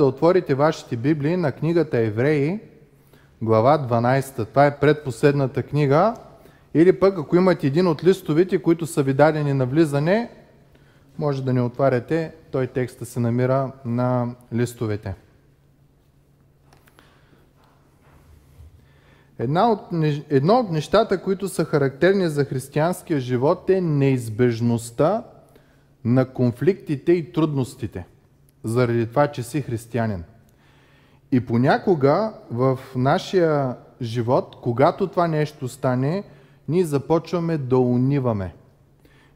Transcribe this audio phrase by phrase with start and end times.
[0.00, 2.60] да отворите вашите Библии на книгата Евреи,
[3.42, 4.48] глава 12.
[4.48, 6.14] Това е предпоследната книга.
[6.74, 10.30] Или пък, ако имате един от листовите, които са ви дадени на влизане,
[11.18, 15.14] може да не отваряте, той текста се намира на листовете.
[19.40, 19.80] От,
[20.30, 25.24] едно от нещата, които са характерни за християнския живот е неизбежността
[26.04, 28.06] на конфликтите и трудностите,
[28.64, 30.24] заради това, че си християнин.
[31.32, 36.24] И понякога в нашия живот, когато това нещо стане,
[36.68, 38.54] ние започваме да униваме.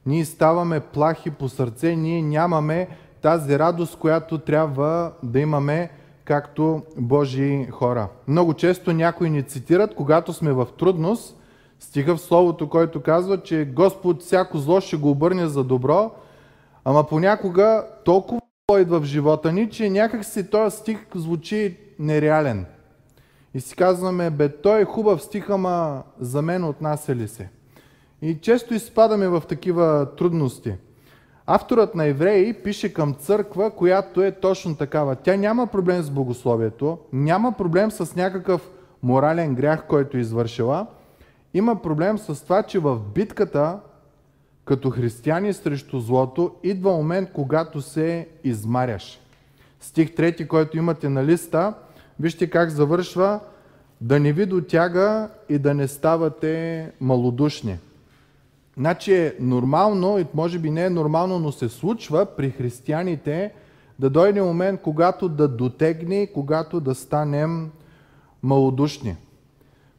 [0.06, 2.88] Ние ставаме плахи по сърце, ние нямаме
[3.22, 5.91] тази радост, която трябва да имаме
[6.24, 8.08] както Божии хора.
[8.28, 11.41] Много често някои ни цитират, когато сме в трудност,
[11.80, 16.10] стига в Словото, който казва, че Господ всяко зло ще го обърне за добро,
[16.84, 18.41] ама понякога толкова
[18.73, 22.66] идва в живота ни, че някак си този стих звучи нереален.
[23.55, 27.48] И си казваме, бе, той е хубав стих, ама за мен отнася ли се?
[28.22, 30.75] И често изпадаме в такива трудности.
[31.47, 35.16] Авторът на Евреи пише към църква, която е точно такава.
[35.16, 38.70] Тя няма проблем с богословието, няма проблем с някакъв
[39.03, 40.86] морален грях, който е извършила.
[41.55, 43.78] Има проблем с това, че в битката
[44.64, 49.20] като християни срещу злото идва момент, когато се измаряш.
[49.80, 51.74] Стих 3, който имате на листа,
[52.20, 53.40] вижте как завършва
[54.00, 57.78] да не ви дотяга и да не ставате малодушни.
[58.76, 63.52] Значи е нормално, и може би не е нормално, но се случва при християните
[63.98, 67.70] да дойде момент, когато да дотегне, когато да станем
[68.42, 69.16] малодушни.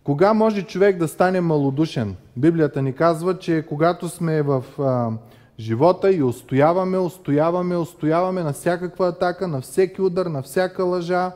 [0.05, 2.15] Кога може човек да стане малодушен?
[2.37, 5.11] Библията ни казва, че когато сме в а,
[5.59, 11.31] живота и устояваме, устояваме, устояваме на всякаква атака, на всеки удар, на всяка лъжа,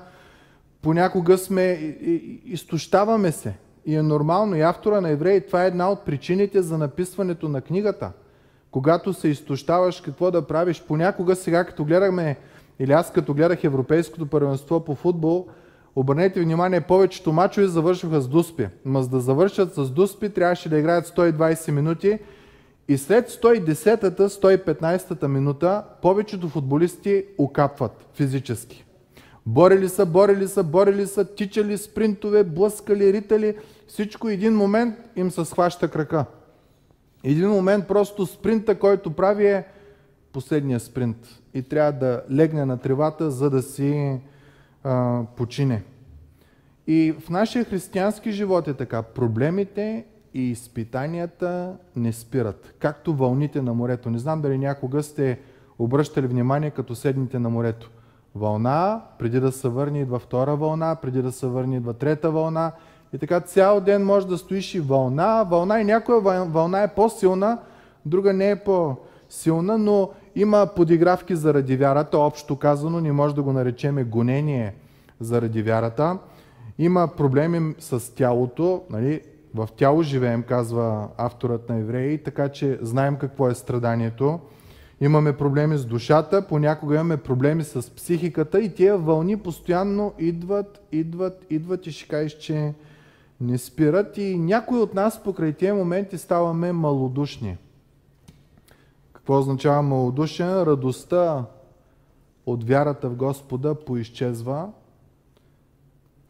[0.82, 1.64] понякога сме,
[2.46, 3.54] изтощаваме се.
[3.86, 4.56] И е нормално.
[4.56, 8.12] И автора на Евреи, това е една от причините за написването на книгата.
[8.72, 10.84] Когато се изтощаваш, какво да правиш?
[10.88, 12.38] Понякога сега, като гледаме,
[12.80, 15.48] или аз като гледах Европейското първенство по футбол,
[15.96, 18.68] обърнете внимание, повечето мачове завършваха с дуспи.
[18.86, 22.20] Ма за да завършат с дуспи, трябваше да играят 120 минути
[22.88, 28.86] и след 110-та, 115-та минута повечето футболисти окапват физически.
[29.46, 33.58] Борили са, борили са, борили са, тичали спринтове, блъскали, ритали.
[33.88, 36.26] Всичко един момент им се схваща крака.
[37.24, 39.66] Един момент просто спринта, който прави е
[40.34, 41.18] последния спринт.
[41.54, 44.20] И трябва да легне на тревата, за да си
[44.84, 45.84] а, почине.
[46.88, 49.02] И в нашия християнски живот е така.
[49.02, 52.74] Проблемите и изпитанията не спират.
[52.80, 54.10] Както вълните на морето.
[54.10, 55.40] Не знам дали някога сте
[55.80, 57.92] обръщали внимание, като седните на морето
[58.36, 62.72] вълна, преди да се върне идва втора вълна, преди да се върне идва трета вълна.
[63.14, 67.58] И така цял ден може да стоиш и вълна, вълна и някоя вълна е по-силна,
[68.06, 73.54] друга не е по-силна, но има подигравки заради вярата, общо казано, не може да го
[73.54, 74.74] наречеме гонение
[75.20, 76.18] заради вярата.
[76.78, 79.22] Има проблеми с тялото, нали?
[79.56, 84.40] в тяло живеем, казва авторът на Евреи, така че знаем какво е страданието
[85.02, 91.46] имаме проблеми с душата, понякога имаме проблеми с психиката и тия вълни постоянно идват, идват,
[91.50, 92.74] идват и ще кажеш, че
[93.42, 97.58] не спират и някои от нас покрай тия моменти ставаме малодушни.
[99.30, 100.62] Какво означава малодушен?
[100.62, 101.46] Радостта
[102.46, 104.70] от вярата в Господа поизчезва.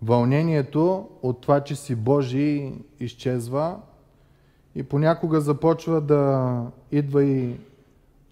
[0.01, 3.79] Вълнението от това, че си Божий, изчезва.
[4.75, 6.61] И понякога започва да
[6.91, 7.59] идва и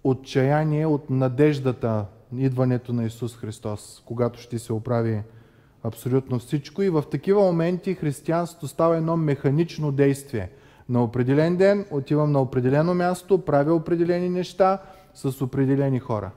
[0.04, 2.04] отчаяние от надеждата,
[2.36, 5.22] идването на Исус Христос, когато ще се оправи
[5.82, 6.82] абсолютно всичко.
[6.82, 10.50] И в такива моменти християнството става едно механично действие.
[10.88, 14.78] На определен ден отивам на определено място, правя определени неща
[15.14, 16.30] с определени хора.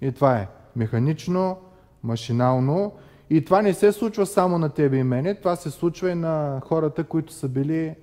[0.00, 1.56] И това е механично,
[2.02, 2.92] машинално.
[3.30, 6.60] И това не се случва само на тебе и мене, това се случва и на
[6.64, 7.94] хората, които са били,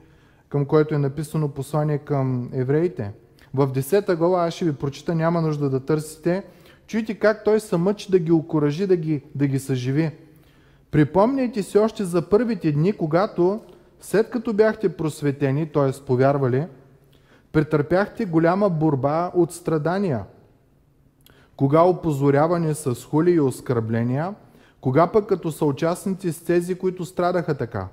[0.50, 3.12] към което е написано послание към евреите.
[3.54, 6.44] В 10 глава, аз ще ви прочита, няма нужда да търсите.
[6.88, 10.12] Чуйте как той се мъчи да ги окоръжи, да ги, да ги съживи.
[10.92, 13.62] Припомняйте си още за първите дни, когато,
[14.04, 16.06] след като бяхте просветени, т.е.
[16.06, 16.68] повярвали,
[17.52, 20.24] претърпяхте голяма борба от страдания.
[21.56, 24.36] Кога опозоряване с хули и оскърбления,
[24.82, 27.88] кога пък като съучастници с тези, които страдаха така.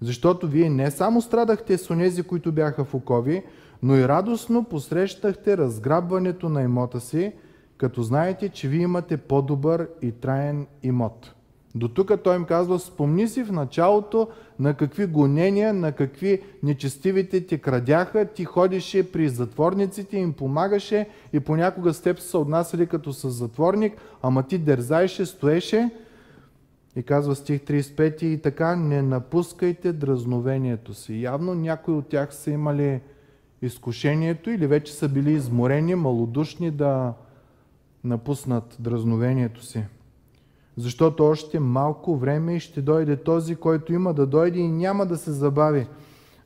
[0.00, 3.42] Защото вие не само страдахте с онези, които бяха в окови,
[3.82, 7.32] но и радостно посрещахте разграбването на имота си,
[7.76, 11.34] като знаете, че вие имате по-добър и траен имот.
[11.74, 14.28] До тук той им казва, спомни си в началото
[14.60, 21.40] на какви гонения, на какви нечестивите ти крадяха, ти ходише при затворниците, им помагаше и
[21.40, 23.92] понякога с теб са отнасяли като с затворник,
[24.22, 25.90] ама ти дързаеше, стоеше
[26.96, 31.22] и казва стих 35 и така не напускайте дразновението си.
[31.22, 33.00] Явно някои от тях са имали
[33.62, 37.14] изкушението или вече са били изморени, малодушни да
[38.04, 39.84] напуснат дразновението си.
[40.80, 45.32] Защото още малко време ще дойде този, който има да дойде и няма да се
[45.32, 45.86] забави.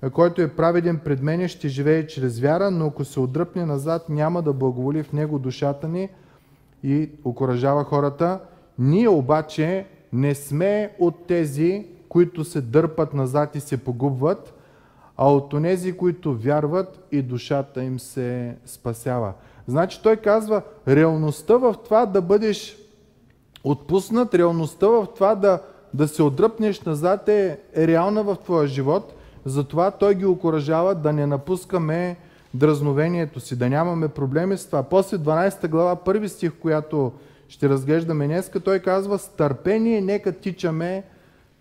[0.02, 4.08] А който е праведен пред мене, ще живее чрез вяра, но ако се отдръпне назад,
[4.08, 6.08] няма да благоволи в него душата ни
[6.82, 8.40] и окоръжава хората.
[8.78, 14.54] Ние обаче не сме от тези, които се дърпат назад и се погубват,
[15.16, 19.32] а от тези, които вярват и душата им се спасява.
[19.66, 22.83] Значи той казва, реалността в това да бъдеш
[23.64, 25.62] отпуснат, реалността в това да,
[25.94, 29.14] да се отдръпнеш назад е, е реална в твоя живот.
[29.44, 32.16] Затова той ги окоръжава да не напускаме
[32.54, 34.82] дразновението си, да нямаме проблеми с това.
[34.82, 37.12] После 12 глава, първи стих, която
[37.48, 41.04] ще разглеждаме днес, той казва, с търпение нека тичаме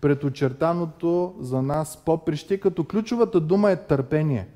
[0.00, 4.46] пред очертаното за нас поприще, като ключовата дума е търпение.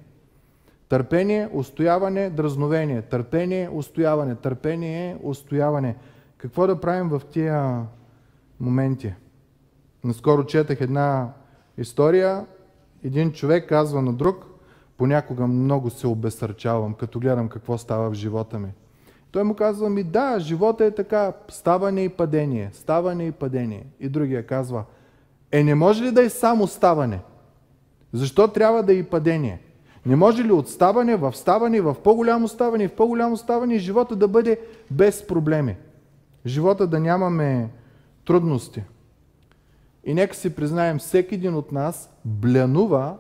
[0.88, 3.02] Търпение, устояване, дразновение.
[3.02, 4.34] Търпение, устояване.
[4.34, 5.96] Търпение, устояване.
[6.38, 7.86] Какво да правим в тия
[8.60, 9.14] моменти?
[10.04, 11.32] Наскоро четах една
[11.78, 12.46] история.
[13.04, 14.46] Един човек казва на друг,
[14.96, 18.68] понякога много се обесърчавам, като гледам какво става в живота ми.
[19.30, 23.86] Той му казва ми, да, живота е така, ставане и падение, ставане и падение.
[24.00, 24.84] И другия казва,
[25.52, 27.20] е не може ли да е само ставане?
[28.12, 29.60] Защо трябва да е и падение?
[30.06, 34.28] Не може ли от ставане в ставане, в по-голямо ставане, в по-голямо ставане живота да
[34.28, 34.60] бъде
[34.90, 35.76] без проблеми?
[36.46, 37.70] Живота да нямаме
[38.24, 38.82] трудности.
[40.04, 43.16] И нека си признаем, всеки един от нас блянува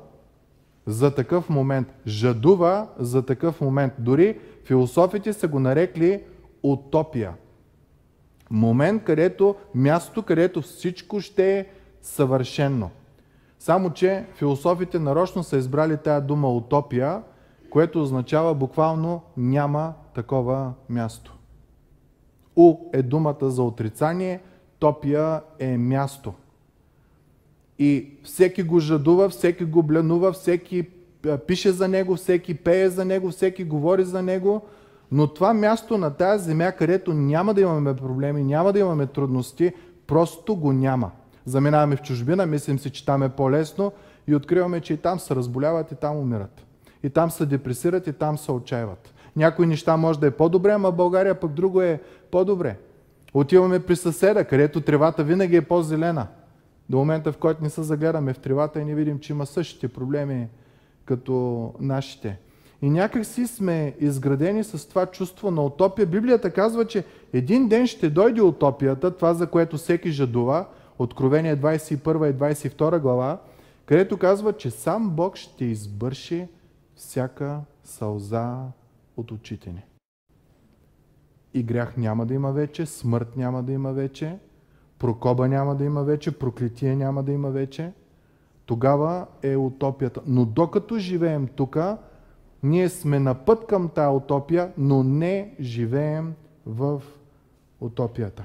[0.86, 3.92] за такъв момент, жадува за такъв момент.
[3.98, 6.22] Дори философите са го нарекли
[6.62, 7.34] утопия.
[8.50, 11.66] Момент, където, място, където всичко ще е
[12.02, 12.90] съвършено.
[13.58, 17.22] Само, че философите нарочно са избрали тая дума утопия,
[17.70, 21.37] което означава буквално няма такова място.
[22.58, 24.40] У е думата за отрицание,
[24.78, 26.32] топия е място.
[27.78, 30.88] И всеки го жадува, всеки го бленува, всеки
[31.46, 34.62] пише за него, всеки пее за него, всеки говори за него,
[35.12, 39.72] но това място на тази земя, където няма да имаме проблеми, няма да имаме трудности,
[40.06, 41.10] просто го няма.
[41.44, 43.92] Заминаваме в чужбина, мислим си, че там е по-лесно
[44.26, 46.64] и откриваме, че и там се разболяват, и там умират.
[47.02, 49.14] И там се депресират, и там се отчаиват.
[49.36, 52.76] Някои неща може да е по-добре, ама България пък друго е по-добре.
[53.34, 56.26] Отиваме при съседа, където тревата винаги е по-зелена.
[56.88, 59.88] До момента, в който не се загледаме в тревата и не видим, че има същите
[59.88, 60.48] проблеми
[61.04, 62.38] като нашите.
[62.82, 66.06] И някак си сме изградени с това чувство на утопия.
[66.06, 70.66] Библията казва, че един ден ще дойде утопията, това за което всеки жадува,
[70.98, 73.38] Откровение 21 и 22 глава,
[73.86, 76.48] където казва, че сам Бог ще избърши
[76.94, 78.58] всяка сълза
[79.16, 79.84] от очите ни.
[81.54, 84.38] И грях няма да има вече, смърт няма да има вече,
[84.98, 87.92] прокоба няма да има вече, проклетие няма да има вече.
[88.66, 90.20] Тогава е утопията.
[90.26, 91.78] Но докато живеем тук,
[92.62, 96.34] ние сме на път към тая утопия, но не живеем
[96.66, 97.02] в
[97.80, 98.44] утопията.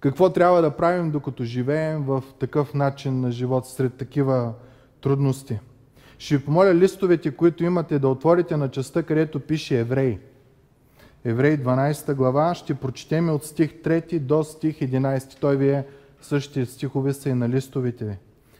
[0.00, 4.52] Какво трябва да правим, докато живеем в такъв начин на живот, сред такива
[5.00, 5.58] трудности?
[6.18, 10.18] Ще ви помоля листовете, които имате, да отворите на частта, където пише Евреи.
[11.24, 15.40] Евреи 12 глава, ще прочетем от стих 3 до стих 11.
[15.40, 15.86] Той ви е
[16.20, 18.16] същия стихове са и на листовете ви.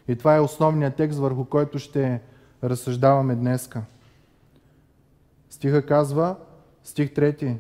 [0.09, 2.21] И това е основният текст, върху който ще
[2.65, 3.83] разсъждаваме днеска.
[5.51, 6.37] Стиха казва,
[6.85, 7.57] стих 3.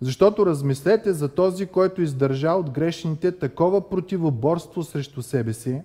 [0.00, 5.82] Защото размислете за този, който издържа от грешните такова противоборство срещу себе си,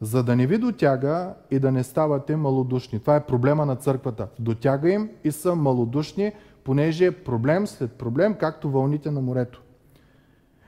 [0.00, 3.00] за да не ви дотяга и да не ставате малодушни.
[3.00, 4.28] Това е проблема на църквата.
[4.38, 6.32] Дотяга им и са малодушни,
[6.64, 9.62] понеже е проблем след проблем, както вълните на морето.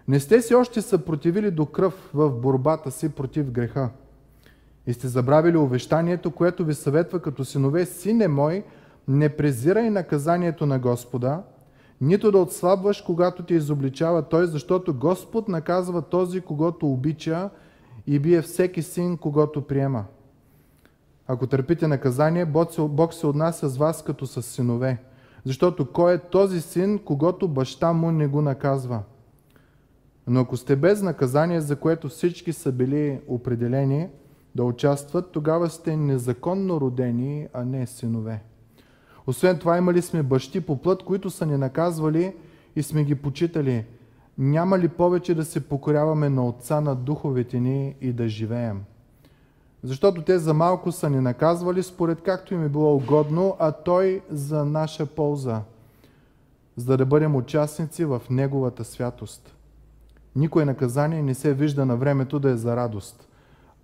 [0.09, 3.91] Не сте си още съпротивили до кръв в борбата си против греха.
[4.87, 8.65] И сте забравили увещанието, което ви съветва като синове, сине мой,
[9.09, 11.43] не презирай наказанието на Господа,
[12.01, 17.51] нито да отслабваш, когато ти изобличава Той, защото Господ наказва този, когато обича
[18.07, 20.05] и бие всеки син, когато приема.
[21.29, 22.45] Ако търпите наказание,
[22.79, 24.99] Бог се отнася с вас като с синове.
[25.47, 29.03] Защото кой е този син, когато баща му не го наказва?
[30.27, 34.09] Но ако сте без наказание, за което всички са били определени
[34.55, 38.43] да участват, тогава сте незаконно родени, а не синове.
[39.27, 42.35] Освен това имали сме бащи по плът, които са ни наказвали
[42.77, 43.85] и сме ги почитали.
[44.39, 48.83] Няма ли повече да се покоряваме на Отца на духовете ни и да живеем?
[49.83, 54.23] Защото те за малко са ни наказвали според както им е било угодно, а Той
[54.31, 55.63] за наша полза,
[56.77, 59.55] за да бъдем участници в Неговата святост.
[60.37, 63.29] Никое наказание не се вижда на времето да е за радост,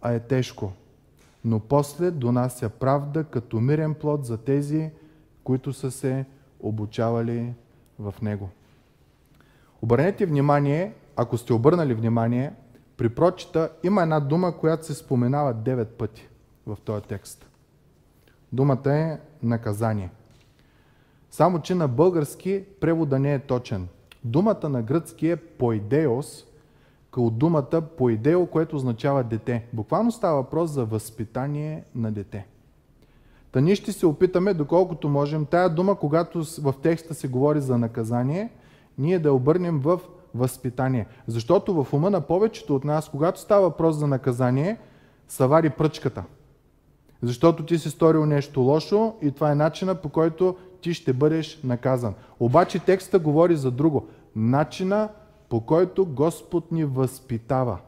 [0.01, 0.73] а е тежко.
[1.45, 4.91] Но после донася правда като мирен плод за тези,
[5.45, 6.25] които са се
[6.61, 7.55] обучавали
[7.99, 8.51] в него.
[9.83, 12.53] Обърнете внимание, ако сте обърнали внимание,
[13.03, 16.29] при прочита има една дума, която се споменава 9 пъти
[16.67, 17.47] в този текст.
[18.53, 20.11] Думата е наказание.
[21.31, 23.89] Само, че на български превода не е точен.
[24.25, 26.45] Думата на гръцки е поидеос,
[27.11, 29.67] като думата поидео, което означава дете.
[29.73, 32.47] Буквално става въпрос за възпитание на дете.
[33.53, 37.79] Та ние ще се опитаме, доколкото можем, тая дума, когато в текста се говори за
[37.79, 38.53] наказание,
[38.99, 40.01] ние да обърнем в
[40.35, 41.07] възпитание.
[41.27, 44.79] Защото в ума на повечето от нас, когато става въпрос за наказание,
[45.29, 46.25] са вари пръчката.
[47.23, 51.61] Защото ти си сторил нещо лошо и това е начина по който ти ще бъдеш
[51.65, 52.15] наказан.
[52.41, 54.09] Обаче текста говори за друго.
[54.37, 55.09] Начина
[55.49, 57.79] по който Господ ни възпитава.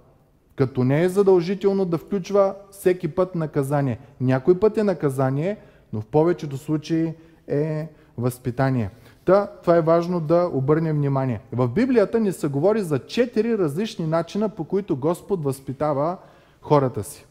[0.56, 3.98] Като не е задължително да включва всеки път наказание.
[4.20, 5.56] Някой път е наказание,
[5.92, 7.14] но в повечето случаи
[7.48, 8.90] е възпитание.
[9.24, 11.40] Та, това е важно да обърнем внимание.
[11.52, 16.16] В Библията ни се говори за четири различни начина, по които Господ възпитава
[16.62, 17.26] хората си.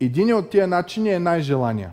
[0.00, 1.92] Един от тия начини е най-желания.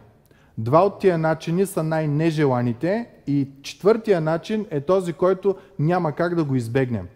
[0.57, 6.43] Два от тия начини са най-нежеланите и четвъртия начин е този, който няма как да
[6.43, 7.07] го избегнем.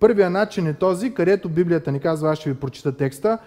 [0.00, 3.38] Първия начин е този, където Библията ни казва, аз ще ви прочита текста.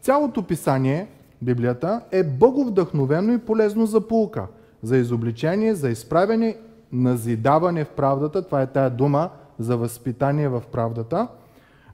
[0.00, 1.06] Цялото писание,
[1.42, 4.46] Библията, е боговдъхновено и полезно за полука,
[4.82, 6.56] за изобличение, за изправяне,
[6.92, 11.28] назидаване в правдата, това е тая дума за възпитание в правдата,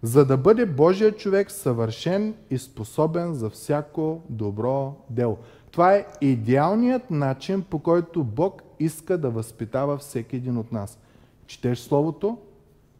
[0.03, 5.39] за да бъде Божия човек съвършен и способен за всяко добро дело.
[5.71, 10.99] Това е идеалният начин, по който Бог иска да възпитава всеки един от нас.
[11.47, 12.39] Четеш Словото,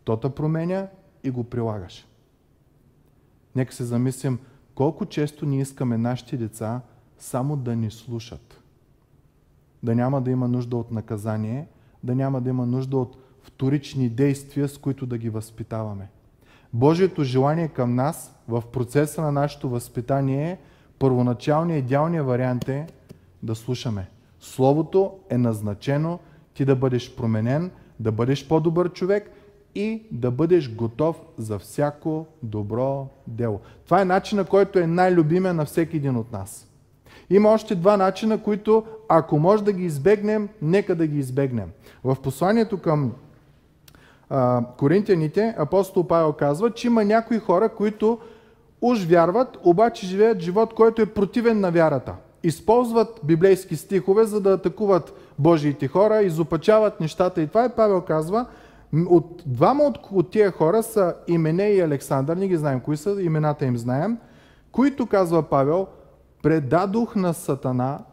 [0.05, 0.87] то те променя
[1.25, 2.07] и го прилагаш.
[3.57, 4.39] Нека се замислим
[4.75, 6.81] колко често ние искаме нашите деца
[7.19, 8.61] само да ни слушат.
[9.83, 11.69] Да няма да има нужда от наказание,
[12.05, 16.09] да няма да има нужда от вторични действия, с които да ги възпитаваме.
[16.73, 20.59] Божието желание към нас в процеса на нашето възпитание е
[20.99, 22.87] първоначалният идеалният вариант е
[23.43, 24.09] да слушаме.
[24.41, 26.19] Словото е назначено
[26.55, 29.31] ти да бъдеш променен, да бъдеш по-добър човек
[29.75, 33.61] и да бъдеш готов за всяко добро дело.
[33.85, 36.66] Това е начина, който е най-любимия на всеки един от нас.
[37.31, 41.71] Има още два начина, които ако може да ги избегнем, нека да ги избегнем.
[42.05, 43.13] В посланието към
[44.31, 48.19] а, коринтияните апостол Павел казва, че има някои хора, които
[48.81, 52.15] уж вярват, обаче живеят живот, който е противен на вярата.
[52.43, 57.43] Използват библейски стихове, за да атакуват Божиите хора, изопачават нещата.
[57.43, 58.47] И това е Павел казва,
[59.09, 63.23] от, двама от, от тия хора са Имене и Александър, не ги знаем кои са,
[63.23, 64.19] имената им знаем,
[64.73, 65.87] които, казва Павел,
[66.47, 68.05] предадох на Сатана,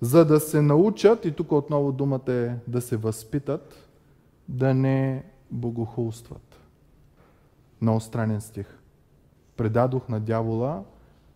[0.00, 3.88] за да се научат, и тук отново думата е да се възпитат,
[4.48, 6.60] да не богохулстват.
[7.80, 8.78] Много странен стих.
[9.56, 10.82] Предадох на дявола,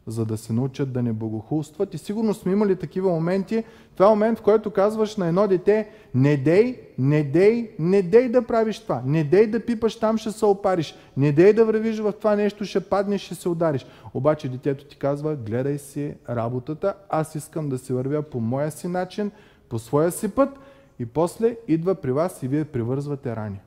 [0.06, 1.94] за да се научат да не богохулстват.
[1.94, 3.64] И сигурно сме имали такива моменти.
[3.94, 8.28] Това е момент, в който казваш на едно дете, не дей, не дей, не дей
[8.28, 9.02] да правиш това.
[9.06, 10.94] Не дей да пипаш, там ще се опариш.
[11.16, 13.86] Не дей да вървиш в това нещо, ще паднеш, ще се удариш.
[14.14, 18.88] Обаче детето ти казва, гледай си работата, аз искам да се вървя по моя си
[18.88, 19.30] начин,
[19.68, 20.58] по своя си път
[20.98, 23.60] и после идва при вас и вие привързвате рани.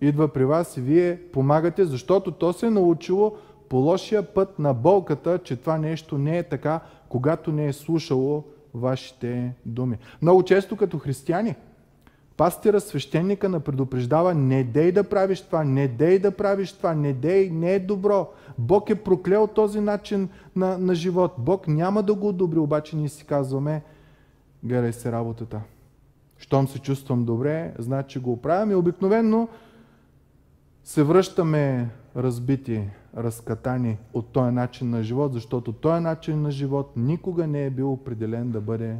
[0.00, 3.36] Идва при вас и вие помагате, защото то се е научило
[3.70, 8.44] по лошия път на болката, че това нещо не е така, когато не е слушало
[8.74, 9.98] вашите думи.
[10.22, 11.54] Много често като християни,
[12.36, 17.12] пастира, свещеника на предупреждава, не дей да правиш това, не дей да правиш това, не
[17.12, 18.28] дей, не е добро.
[18.58, 21.34] Бог е проклел този начин на, на живот.
[21.38, 23.82] Бог няма да го одобри, обаче ние си казваме,
[24.62, 25.60] гледай се работата.
[26.38, 29.48] Щом се чувствам добре, значи го оправям и обикновенно
[30.84, 37.46] се връщаме разбити, разкатани от този начин на живот, защото този начин на живот никога
[37.46, 38.96] не е бил определен да бъде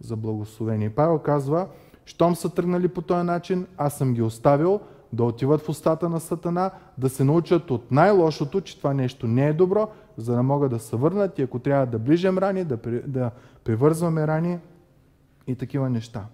[0.00, 0.90] за благословение.
[0.90, 1.68] Павел казва,
[2.04, 4.80] щом са тръгнали по този начин, аз съм ги оставил
[5.12, 9.48] да отиват в устата на Сатана, да се научат от най-лошото, че това нещо не
[9.48, 12.78] е добро, за да могат да се върнат и ако трябва да ближем рани, да,
[13.06, 13.30] да
[13.64, 14.58] привързваме рани
[15.46, 16.26] и такива неща.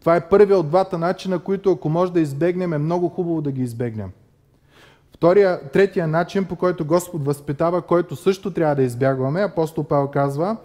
[0.00, 3.52] Това е първият от двата начина, които ако може да избегнем, е много хубаво да
[3.52, 4.12] ги избегнем.
[5.16, 10.56] Втория, третия начин, по който Господ възпитава, който също трябва да избягваме, апостол Павел казва,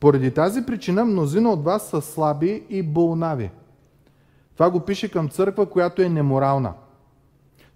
[0.00, 3.50] поради тази причина мнозина от вас са слаби и болнави.
[4.54, 6.72] Това го пише към църква, която е неморална.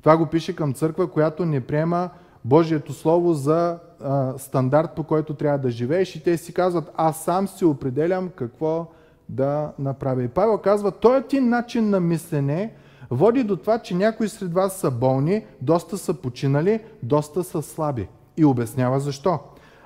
[0.00, 2.10] Това го пише към църква, която не приема
[2.44, 7.24] Божието Слово за а, стандарт, по който трябва да живееш и те си казват, аз
[7.24, 8.86] сам си определям какво
[9.28, 10.22] да направя.
[10.22, 12.72] И Павел казва, този ти начин на мислене
[13.10, 18.08] води до това, че някои сред вас са болни, доста са починали, доста са слаби.
[18.36, 19.38] И обяснява защо.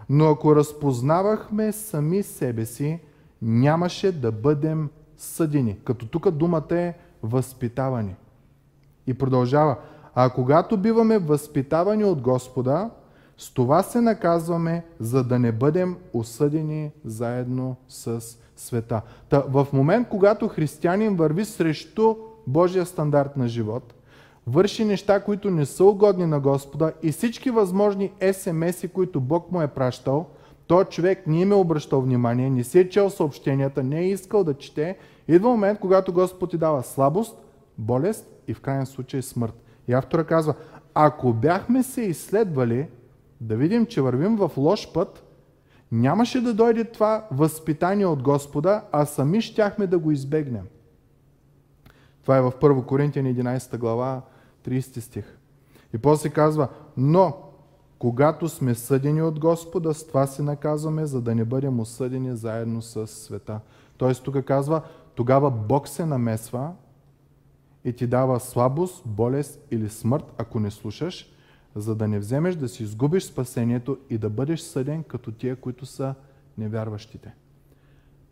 [0.09, 3.01] Но ако разпознавахме сами себе си,
[3.43, 5.79] нямаше да бъдем съдени.
[5.85, 8.15] Като тук думата е възпитавани.
[9.07, 9.77] И продължава.
[10.15, 12.91] А когато биваме възпитавани от Господа,
[13.39, 18.23] с това се наказваме, за да не бъдем осъдени заедно с
[18.57, 19.03] света.
[19.29, 22.15] Та, в момент, когато християнин върви срещу
[22.47, 23.95] Божия стандарт на живот,
[24.47, 29.63] върши неща, които не са угодни на Господа и всички възможни СМС-и, които Бог му
[29.63, 30.27] е пращал,
[30.67, 34.45] то човек не им е обръщал внимание, не си е чел съобщенията, не е искал
[34.45, 34.97] да чете,
[35.29, 37.39] идва момент, когато Господ ти дава слабост,
[37.79, 39.55] болест и в крайен случай смърт.
[39.89, 40.55] И автора казва,
[40.95, 42.89] ако бяхме се изследвали
[43.41, 45.25] да видим, че вървим в лош път,
[45.93, 50.67] нямаше да дойде това възпитание от Господа, а сами щяхме да го избегнем.
[52.23, 54.23] Това е в 1 Коринтияни 11 глава,
[54.65, 55.39] 30 стих.
[55.95, 57.37] И после казва, но
[57.99, 62.83] когато сме съдени от Господа, с това се наказваме, за да не бъдем осъдени заедно
[62.83, 63.61] с света.
[63.97, 64.83] Тоест тук казва,
[65.15, 66.73] тогава Бог се намесва
[67.85, 71.33] и ти дава слабост, болест или смърт, ако не слушаш,
[71.75, 75.87] за да не вземеш да си изгубиш спасението и да бъдеш съден като тия, които
[75.87, 76.15] са
[76.59, 77.35] невярващите.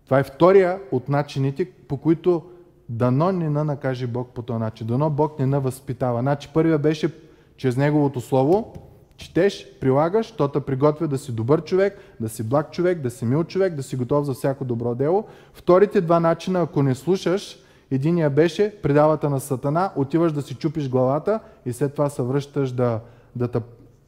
[0.04, 2.50] Това е втория от начините, по които
[2.90, 4.86] дано не на накаже Бог по този начин.
[4.86, 6.20] Дано Бог не на възпитава.
[6.20, 7.14] Значи първия беше
[7.56, 8.74] чрез Неговото Слово,
[9.16, 13.24] четеш, прилагаш, то те приготвя да си добър човек, да си благ човек, да си
[13.24, 15.24] мил човек, да си готов за всяко добро дело.
[15.52, 17.58] Вторите два начина, ако не слушаш,
[17.90, 22.72] единия беше предавата на Сатана, отиваш да си чупиш главата и след това се връщаш
[22.72, 23.00] да,
[23.36, 23.60] да те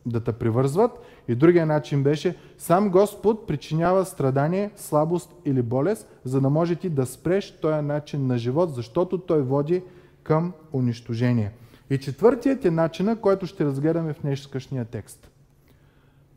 [0.06, 0.90] да те привързват.
[1.28, 6.88] И другия начин беше, сам Господ причинява страдание, слабост или болест, за да може ти
[6.88, 9.82] да спреш този начин на живот, защото той води
[10.22, 11.52] към унищожение.
[11.90, 15.30] И четвъртият е начина, който ще разгледаме в днешния текст.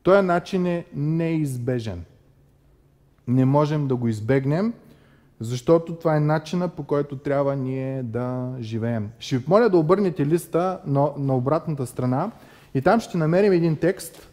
[0.04, 2.04] Той начин е неизбежен.
[3.28, 4.74] Не можем да го избегнем,
[5.40, 9.10] защото това е начина по който трябва ние да живеем.
[9.20, 12.32] Ще ви моля да обърнете листа на, на обратната страна
[12.76, 14.30] и там ще намерим един текст,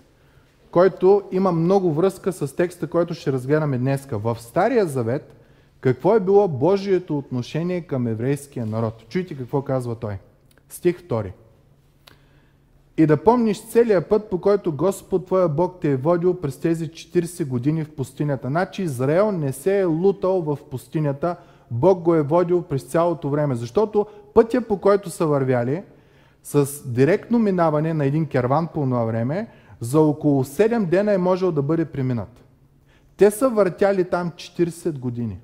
[0.71, 4.19] който има много връзка с текста, който ще разгледаме днеска.
[4.19, 5.37] В Стария Завет,
[5.81, 9.05] какво е било Божието отношение към еврейския народ?
[9.09, 10.15] Чуйте какво казва той.
[10.69, 11.31] Стих 2.
[12.97, 16.89] И да помниш целия път, по който Господ твоя Бог те е водил през тези
[16.89, 18.49] 40 години в пустинята.
[18.49, 21.37] Значи Израел не се е лутал в пустинята,
[21.71, 23.55] Бог го е водил през цялото време.
[23.55, 25.83] Защото пътя, по който са вървяли,
[26.43, 29.49] с директно минаване на един керван по това време,
[29.81, 32.45] за около 7 дена е можел да бъде преминат.
[33.17, 35.41] Те са въртяли там 40 години.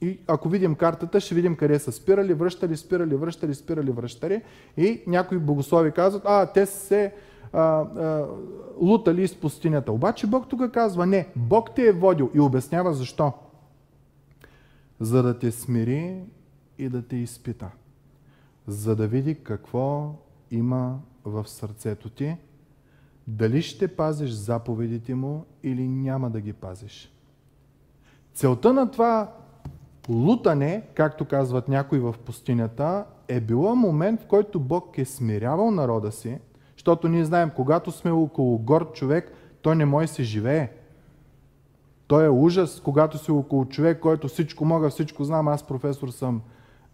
[0.00, 4.42] И ако видим картата, ще видим къде са спирали, връщали, спирали, връщали, спирали, връщали.
[4.76, 7.14] И някои богослови казват, а, те се
[7.52, 8.26] а, а,
[8.80, 9.92] лутали из пустинята.
[9.92, 13.32] Обаче Бог тук казва, не, Бог те е водил и обяснява защо.
[15.00, 16.22] За да те смири
[16.78, 17.70] и да те изпита
[18.66, 20.14] за да види какво
[20.50, 22.36] има в сърцето ти,
[23.26, 27.12] дали ще пазиш заповедите му или няма да ги пазиш.
[28.34, 29.32] Целта на това
[30.08, 36.12] лутане, както казват някои в пустинята, е било момент, в който Бог е смирявал народа
[36.12, 36.38] си,
[36.76, 40.70] защото ние знаем, когато сме около горд човек, той не може се живее.
[42.06, 46.42] Той е ужас, когато си около човек, който всичко мога, всичко знам, аз професор съм,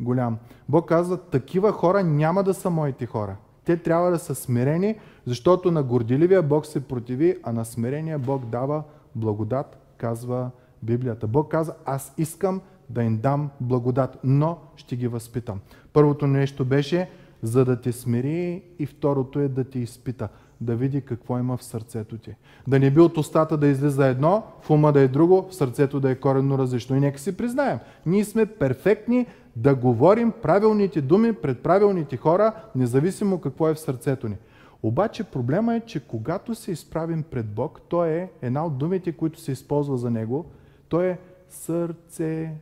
[0.01, 0.39] голям.
[0.69, 3.37] Бог казва, такива хора няма да са моите хора.
[3.65, 8.47] Те трябва да са смирени, защото на горделивия Бог се противи, а на смирения Бог
[8.47, 8.83] дава
[9.15, 10.51] благодат, казва
[10.83, 11.27] Библията.
[11.27, 15.61] Бог казва, аз искам да им дам благодат, но ще ги възпитам.
[15.93, 17.11] Първото нещо беше
[17.43, 20.29] за да те смири и второто е да те изпита,
[20.61, 22.35] да види какво има в сърцето ти.
[22.69, 26.01] Да не би от устата да излиза едно, в ума да е друго, в сърцето
[26.01, 26.97] да е коренно различно.
[26.97, 33.41] И нека си признаем, ние сме перфектни да говорим правилните думи пред правилните хора, независимо
[33.41, 34.37] какво е в сърцето ни.
[34.83, 39.41] Обаче проблема е, че когато се изправим пред Бог, то е една от думите, които
[39.41, 40.47] се използва за Него,
[40.89, 42.53] то е сърцевидец.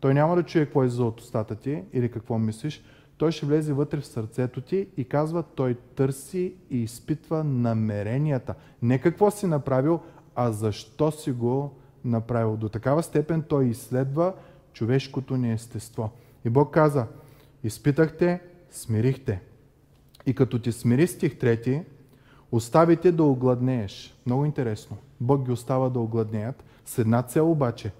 [0.00, 2.84] Той няма да чуе какво е за от устата ти или какво мислиш.
[3.16, 8.54] Той ще влезе вътре в сърцето ти и казва, той търси и изпитва намеренията.
[8.82, 10.00] Не какво си направил,
[10.34, 11.74] а защо си го
[12.04, 12.56] направил.
[12.56, 14.34] До такава степен той изследва
[14.76, 16.10] човешкото ни естество.
[16.44, 17.06] И Бог каза,
[17.64, 19.42] изпитахте, смирихте.
[20.26, 21.82] И като ти смири стих трети,
[22.52, 24.14] оставите да огладнееш.
[24.26, 24.96] Много интересно.
[25.20, 26.64] Бог ги остава да огладнеят.
[26.84, 27.92] С една цел обаче,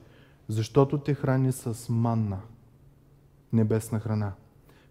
[0.49, 2.39] защото те храни с манна,
[3.53, 4.33] небесна храна,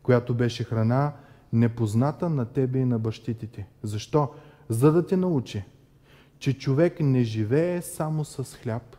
[0.04, 1.14] която беше храна
[1.54, 3.66] непозната на тебе и на бащите ти.
[3.84, 4.30] Защо?
[4.70, 5.64] За да те научи,
[6.40, 8.96] че човек не живее само с хляб,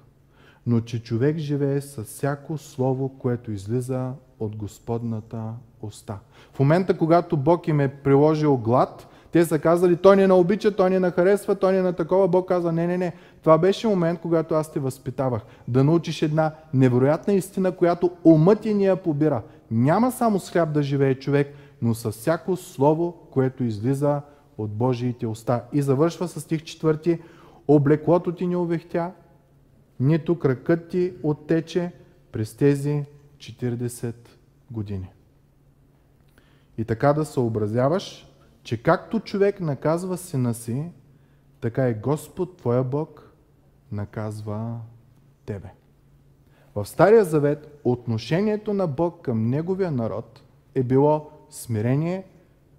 [0.67, 5.43] но че човек живее с всяко слово, което излиза от Господната
[5.83, 6.19] уста.
[6.53, 10.91] В момента, когато Бог им е приложил глад, те са казали, той не обича, той
[10.91, 12.29] не на харесва, той не на такова.
[12.29, 13.13] Бог каза, не, не, не.
[13.43, 15.43] Това беше момент, когато аз те възпитавах.
[15.69, 19.43] Да научиш една невероятна истина, която умът ти ни я побира.
[19.71, 24.21] Няма само с хляб да живее човек, но с всяко слово, което излиза
[24.59, 25.63] от Божиите уста.
[25.73, 27.19] И завършва с стих четвърти.
[27.69, 29.11] Облеклото ти не увехтя,
[30.01, 31.93] нито кракът ти оттече
[32.33, 33.05] през тези
[33.37, 34.15] 40
[34.71, 35.09] години.
[36.79, 38.33] И така да съобразяваш,
[38.63, 40.91] че както човек наказва сина си,
[41.61, 43.33] така и Господ, Твоя Бог,
[43.93, 44.79] наказва
[45.47, 45.69] тебе.
[46.75, 50.43] В Стария Завет отношението на Бог към Неговия народ
[50.75, 52.25] е било смирение,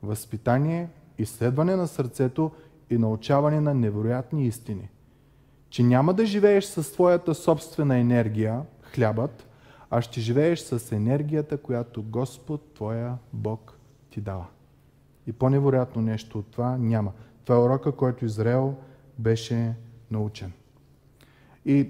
[0.03, 2.51] възпитание, изследване на сърцето
[2.89, 4.89] и научаване на невероятни истини.
[5.69, 9.47] Че няма да живееш с твоята собствена енергия, хлябът,
[9.89, 13.77] а ще живееш с енергията, която Господ, твоя Бог,
[14.09, 14.45] ти дава.
[15.27, 17.11] И по-невероятно нещо от това няма.
[17.45, 18.75] Това е урока, който Израел
[19.19, 19.73] беше
[20.11, 20.51] научен.
[21.65, 21.89] И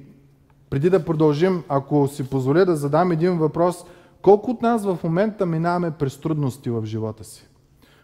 [0.70, 3.86] преди да продължим, ако си позволя да задам един въпрос,
[4.22, 7.48] колко от нас в момента минаваме през трудности в живота си?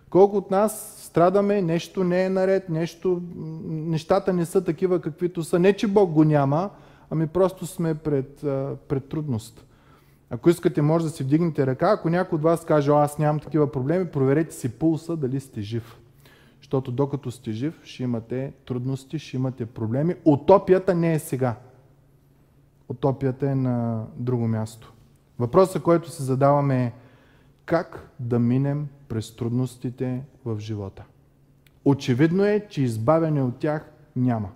[0.10, 3.22] Колко от нас страдаме, нещо не е наред, нещо,
[3.66, 5.60] нещата не са такива каквито са.
[5.60, 6.70] Не, че Бог го няма,
[7.10, 8.42] ами просто сме пред,
[8.88, 9.66] пред трудност.
[10.30, 11.92] Ако искате, може да си вдигнете ръка.
[11.92, 16.00] Ако някой от вас каже, аз нямам такива проблеми, проверете си пулса дали сте жив.
[16.60, 20.16] Защото докато сте жив, ще имате трудности, ще имате проблеми.
[20.26, 21.56] Утопията не е сега.
[22.90, 24.94] Утопията е на друго място.
[25.40, 26.94] Въпросът, който се задаваме е
[27.66, 31.04] как да минем през трудностите в живота.
[31.86, 34.50] Очевидно е, че избавяне от тях няма.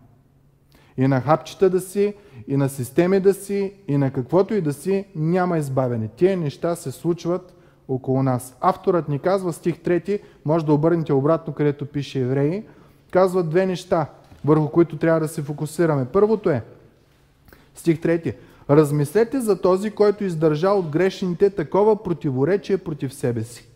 [0.97, 2.13] И на хапчета да си,
[2.47, 6.07] и на системи да си, и на каквото и да си, няма избавяне.
[6.07, 7.55] Тие неща се случват
[7.87, 8.57] около нас.
[8.61, 12.63] Авторът ни казва, стих 3, може да обърнете обратно, където пише евреи,
[13.11, 14.09] казва две неща,
[14.45, 16.05] върху които трябва да се фокусираме.
[16.05, 16.63] Първото е,
[17.75, 18.35] стих 3,
[18.69, 23.66] размислете за този, който издържа от грешните такова противоречие против себе си.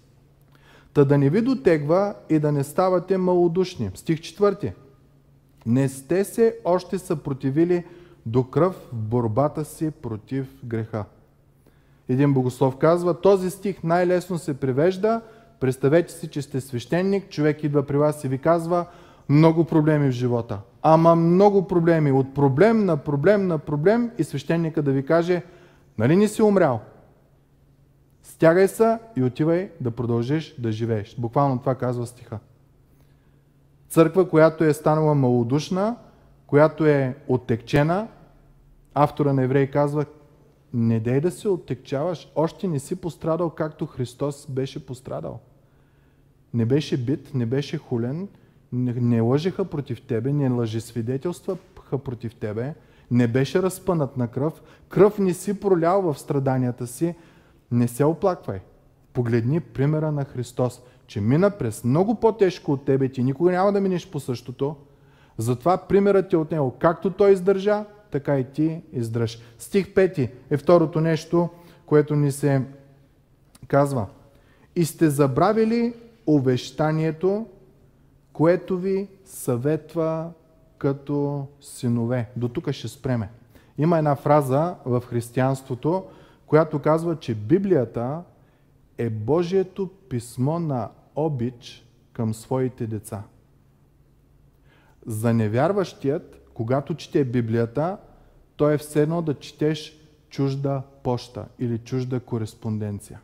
[0.94, 3.92] Та да не ви дотегва и да не ставате малодушни.
[3.96, 4.74] Стих 4.
[5.66, 7.84] Не сте се още съпротивили
[8.26, 11.06] до кръв в борбата си против греха.
[12.10, 15.22] Един богослов казва, този стих най-лесно се превежда.
[15.60, 18.86] Представете си, че сте свещеник, човек идва при вас и ви казва,
[19.30, 20.60] много проблеми в живота.
[20.82, 22.12] Ама много проблеми.
[22.12, 25.42] От проблем на проблем на проблем и свещеника да ви каже,
[25.98, 26.80] нали не си умрял?
[28.42, 31.16] Стягай се и отивай да продължиш да живееш.
[31.20, 32.40] Буквално това казва стиха.
[33.90, 35.96] Църква, която е станала малодушна,
[36.48, 38.08] която е оттекчена,
[38.94, 40.06] автора на Евреи казва,
[40.74, 45.40] не дей да се оттекчаваш, още не си пострадал както Христос беше пострадал.
[46.54, 48.28] Не беше бит, не беше хулен,
[48.72, 52.74] не, не лъжеха против тебе, не лъжесвидетелстваха против тебе,
[53.12, 57.16] не беше разпънат на кръв, кръв не си пролял в страданията си,
[57.72, 58.60] не се оплаквай.
[59.14, 63.82] Погледни примера на Христос, че мина през много по-тежко от тебе, ти никога няма да
[63.82, 64.76] минеш по същото.
[65.38, 66.76] Затова примерът е от него.
[66.80, 69.40] Както той издържа, така и ти издръж.
[69.60, 71.50] Стих 5 е второто нещо,
[71.86, 72.62] което ни се
[73.68, 74.08] казва.
[74.76, 75.94] И сте забравили
[76.28, 77.46] увещанието,
[78.34, 80.32] което ви съветва
[80.78, 82.30] като синове.
[82.36, 83.30] До тук ще спреме.
[83.78, 86.04] Има една фраза в християнството,
[86.52, 88.24] която казва, че Библията
[88.98, 93.24] е Божието писмо на обич към своите деца.
[95.06, 97.98] За невярващият, когато чете Библията,
[98.56, 103.20] то е все едно да четеш чужда поща или чужда кореспонденция.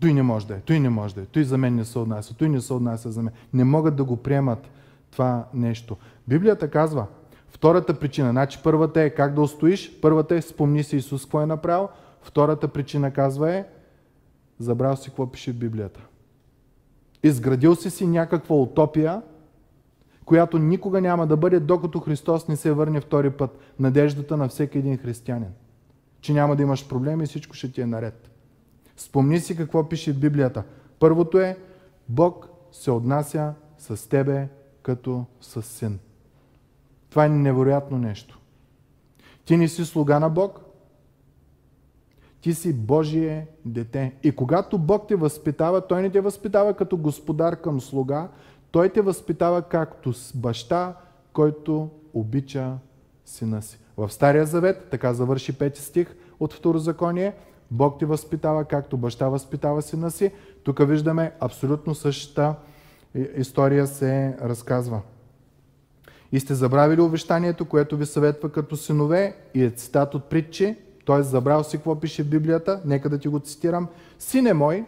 [0.00, 1.98] Той не може да е, той не може да е, той за мен не се
[1.98, 3.32] отнася, той не се отнася за мен.
[3.52, 4.70] Не могат да го приемат
[5.10, 5.96] това нещо.
[6.28, 7.06] Библията казва,
[7.48, 11.46] втората причина, значи първата е как да устоиш, първата е спомни си Исус какво е
[11.46, 11.88] направил,
[12.22, 13.64] втората причина казва е
[14.58, 16.00] забрал си какво пише в Библията.
[17.22, 19.22] Изградил си си някаква утопия,
[20.24, 23.58] която никога няма да бъде, докато Христос не се върне втори път.
[23.78, 25.52] Надеждата на всеки един християнин.
[26.20, 28.30] Че няма да имаш проблеми и всичко ще ти е наред.
[28.96, 30.64] Спомни си какво пише в Библията.
[30.98, 31.58] Първото е,
[32.08, 34.48] Бог се отнася с тебе
[34.82, 35.98] като с син.
[37.10, 38.38] Това е невероятно нещо.
[39.44, 40.60] Ти не си слуга на Бог,
[42.40, 44.14] ти си Божие дете.
[44.22, 48.28] И когато Бог те възпитава, Той не те възпитава като господар към слуга,
[48.70, 50.96] Той те възпитава както с баща,
[51.32, 52.72] който обича
[53.24, 53.78] сина си.
[53.96, 57.34] В Стария Завет, така завърши пети стих от Второзаконие,
[57.70, 60.32] Бог те възпитава както баща възпитава сина си.
[60.64, 62.54] Тук виждаме абсолютно същата
[63.36, 65.00] история се разказва.
[66.32, 71.22] И сте забравили увещанието, което ви съветва като синове и е цитат от притчи, т.е.
[71.22, 73.88] забрал си какво пише в Библията, нека да ти го цитирам.
[74.18, 74.84] Сине мой,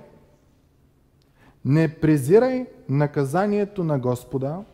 [1.64, 4.64] не презирай наказанието на Господа,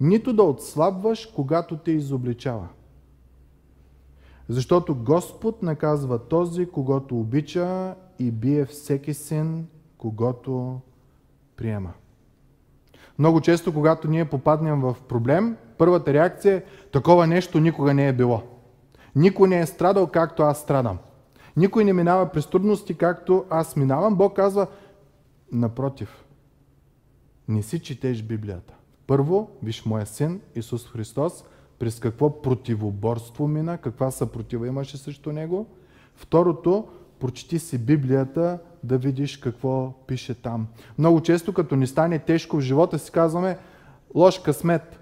[0.00, 2.68] нито да отслабваш, когато те изобличава.
[4.48, 9.66] Защото Господ наказва този, когато обича и бие всеки син,
[9.98, 10.80] когато
[11.56, 11.92] приема.
[13.18, 18.12] Много често, когато ние попаднем в проблем, първата реакция е такова нещо никога не е
[18.12, 18.42] било.
[19.14, 20.98] Никой не е страдал както аз страдам.
[21.56, 24.14] Никой не минава през трудности както аз минавам.
[24.16, 24.66] Бог казва,
[25.52, 26.24] напротив,
[27.48, 28.74] не си четеш Библията.
[29.06, 31.44] Първо, виж моя син Исус Христос,
[31.78, 35.66] през какво противоборство мина, каква съпротива имаше срещу него.
[36.14, 36.88] Второто,
[37.20, 40.66] прочети си Библията, да видиш какво пише там.
[40.98, 43.58] Много често, като ни стане тежко в живота, си казваме,
[44.14, 45.00] лош късмет.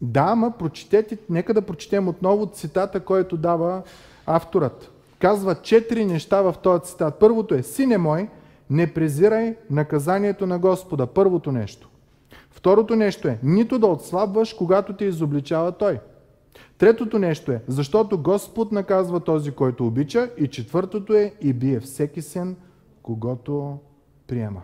[0.00, 3.82] Да, ама прочетете, нека да прочетем отново цитата, който дава
[4.26, 4.90] авторът.
[5.18, 7.14] Казва четири неща в този цитат.
[7.14, 8.28] Първото е, сине мой,
[8.70, 11.06] не презирай наказанието на Господа.
[11.06, 11.88] Първото нещо.
[12.50, 15.98] Второто нещо е, нито да отслабваш, когато те изобличава Той.
[16.78, 20.30] Третото нещо е, защото Господ наказва този, който обича.
[20.38, 22.56] И четвъртото е, и бие всеки син,
[23.04, 23.78] когато
[24.26, 24.62] приема.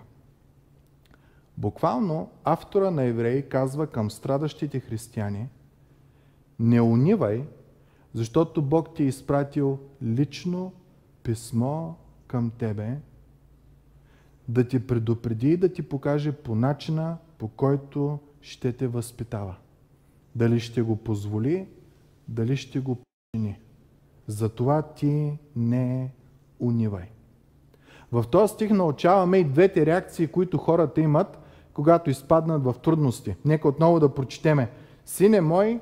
[1.58, 5.48] Буквално автора на Евреи казва към страдащите християни,
[6.58, 7.44] не унивай,
[8.14, 10.72] защото Бог ти е изпратил лично
[11.22, 11.92] писмо
[12.26, 12.98] към тебе,
[14.48, 19.56] да ти предупреди и да ти покаже по начина, по който ще те възпитава.
[20.34, 21.68] Дали ще го позволи,
[22.28, 23.58] дали ще го причини.
[24.26, 26.12] Затова ти не
[26.60, 27.08] унивай.
[28.12, 31.38] В този стих научаваме и двете реакции, които хората имат,
[31.74, 33.36] когато изпаднат в трудности.
[33.44, 34.68] Нека отново да прочетеме.
[35.04, 35.80] Сине мой,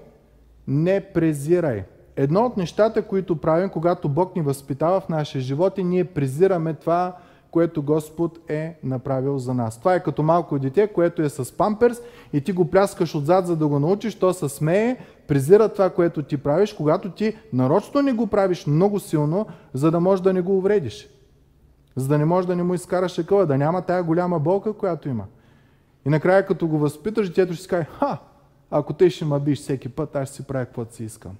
[0.68, 1.84] не презирай.
[2.16, 6.74] Едно от нещата, които правим, когато Бог ни възпитава в нашия живот, и ние презираме
[6.74, 7.16] това,
[7.50, 9.78] което Господ е направил за нас.
[9.78, 12.00] Това е като малко дете, което е с памперс
[12.32, 14.96] и ти го пляскаш отзад, за да го научиш, то се смее,
[15.28, 20.00] презира това, което ти правиш, когато ти нарочно не го правиш много силно, за да
[20.00, 21.08] можеш да не го увредиш.
[21.98, 25.08] За да не можеш да не му изкараш екъла, да няма тая голяма болка, която
[25.08, 25.24] има.
[26.06, 28.18] И накрая, като го възпиташ, детето ще си каже, ха,
[28.70, 31.36] ако те ще ме биш всеки път, аз ще си правя каквото си искам.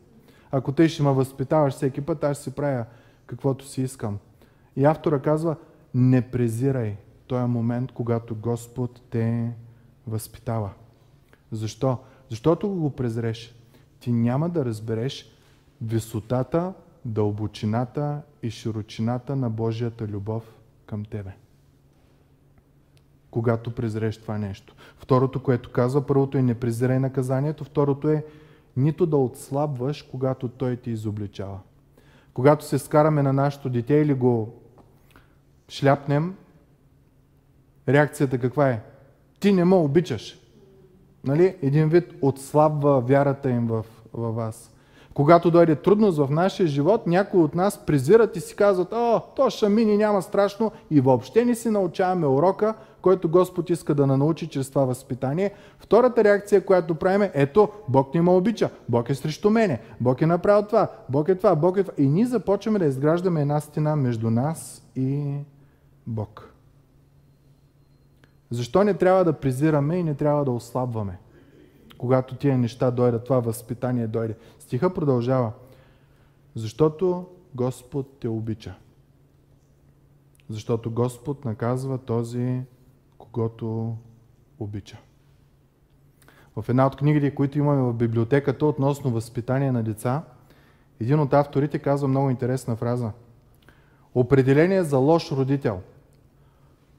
[0.50, 2.84] Ако те ще ме възпитаваш всеки път, аз ще си правя
[3.26, 4.18] каквото си искам.
[4.76, 5.56] И автора казва,
[5.94, 9.52] не презирай този момент, когато Господ те
[10.06, 10.70] възпитава.
[11.52, 11.98] Защо?
[12.30, 13.54] Защото го презреш.
[14.00, 15.32] Ти няма да разбереш
[15.82, 16.72] висотата,
[17.04, 20.54] дълбочината и широчината на Божията любов
[20.86, 21.30] към тебе.
[23.30, 24.74] Когато презреш това нещо.
[24.98, 28.24] Второто, което казва, първото е не презирай наказанието, второто е
[28.76, 31.58] нито да отслабваш, когато той ти изобличава.
[32.34, 34.54] Когато се скараме на нашето дете или го
[35.68, 36.34] шляпнем,
[37.88, 38.82] реакцията каква е?
[39.40, 40.38] Ти не ме обичаш.
[41.24, 41.56] Нали?
[41.62, 44.74] Един вид отслабва вярата им в, във вас.
[45.18, 49.50] Когато дойде трудност в нашия живот, някои от нас презират и си казват, о, то
[49.50, 54.46] ще мини, няма страшно и въобще не си научаваме урока, който Господ иска да научи
[54.46, 55.52] чрез това възпитание.
[55.78, 60.22] Втората реакция, която правим е, ето, Бог не ме обича, Бог е срещу мене, Бог
[60.22, 61.94] е направил това, Бог е това, Бог е това.
[61.98, 65.34] И ние започваме да изграждаме една стена между нас и
[66.06, 66.52] Бог.
[68.50, 71.18] Защо не трябва да презираме и не трябва да ослабваме?
[71.98, 74.34] Когато тия неща дойдат, това възпитание дойде.
[74.68, 75.52] Стиха продължава.
[76.54, 78.74] Защото Господ те обича.
[80.48, 82.60] Защото Господ наказва този,
[83.18, 83.96] когато
[84.58, 84.98] обича.
[86.56, 90.22] В една от книгите, които имаме в библиотеката относно възпитание на деца,
[91.00, 93.10] един от авторите казва много интересна фраза.
[94.14, 95.80] Определение за лош родител.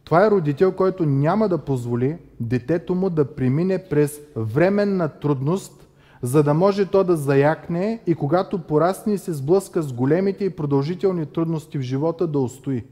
[0.04, 5.89] Това е родител, който няма да позволи детето му да премине през временна трудност,
[6.22, 10.56] за да може то да заякне и когато порасне и се сблъска с големите и
[10.56, 12.86] продължителни трудности в живота да устои.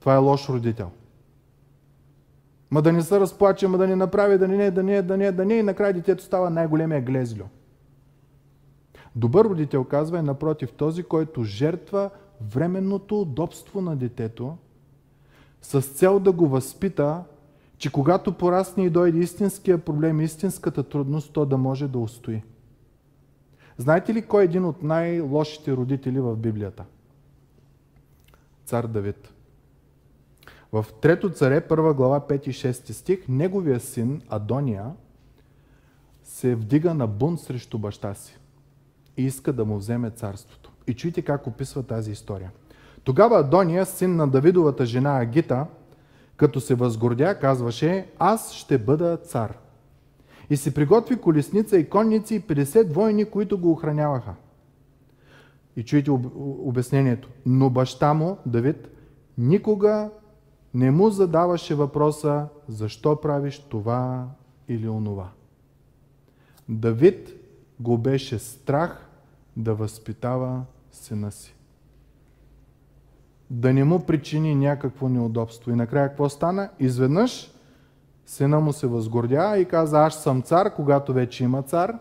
[0.00, 0.90] Това е лош родител.
[2.70, 5.32] Ма да не се разплаче, ма да не направи, да не, да не, да не,
[5.32, 7.44] да не и накрая детето става най-големия глезлю.
[9.16, 14.56] Добър родител, казва, е напротив този, който жертва временното удобство на детето
[15.62, 17.24] с цел да го възпита,
[17.78, 22.42] че когато порасне и дойде истинския проблем, истинската трудност, то да може да устои.
[23.76, 26.84] Знаете ли кой е един от най-лошите родители в Библията?
[28.64, 29.32] Цар Давид.
[30.72, 34.92] В Трето царе, първа глава, 5 и 6 стих, неговия син Адония
[36.24, 38.38] се вдига на бунт срещу баща си
[39.16, 40.72] и иска да му вземе царството.
[40.86, 42.50] И чуйте как описва тази история.
[43.04, 45.66] Тогава Адония, син на Давидовата жена Агита,
[46.38, 49.58] като се възгордя, казваше, аз ще бъда цар.
[50.50, 54.34] И си приготви колесница и конници и 50 войни, които го охраняваха.
[55.76, 57.28] И чуйте обяснението.
[57.46, 58.88] Но баща му, Давид,
[59.38, 60.10] никога
[60.74, 64.28] не му задаваше въпроса, защо правиш това
[64.68, 65.28] или онова.
[66.68, 67.34] Давид
[67.80, 69.08] го беше страх
[69.56, 71.57] да възпитава сина си.
[73.50, 75.70] Да не му причини някакво неудобство.
[75.70, 76.68] И накрая какво стана?
[76.80, 77.52] Изведнъж
[78.26, 81.98] сина му се възгордя и каза, аз съм цар, когато вече има цар.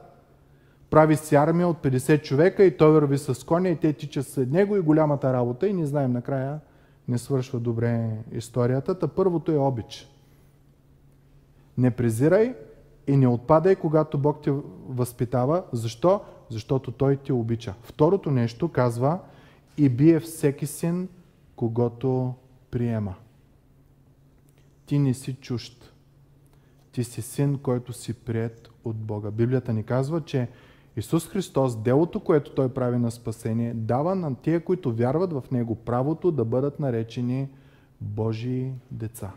[0.90, 4.52] Прави си армия от 50 човека и той върви с коня и те тичат след
[4.52, 6.60] него и голямата работа и не знаем накрая
[7.08, 9.00] не свършва добре историята.
[9.00, 10.10] Та първото е обич.
[11.78, 12.56] Не презирай
[13.08, 14.52] и не отпадай, когато Бог те
[14.90, 15.64] възпитава.
[15.72, 16.22] Защо?
[16.50, 17.74] Защото Той те обича.
[17.84, 19.20] Второто нещо казва
[19.78, 21.08] и бие всеки син,
[21.58, 22.34] когато
[22.72, 23.16] приема.
[24.86, 25.94] Ти не си чужд.
[26.92, 29.32] Ти си син, който си прият от Бога.
[29.32, 30.50] Библията ни казва, че
[30.98, 35.76] Исус Христос, делото, което Той прави на спасение, дава на тия, които вярват в Него,
[35.76, 37.50] правото да бъдат наречени
[38.02, 39.32] Божии деца.